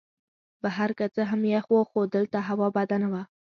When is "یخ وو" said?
1.53-1.81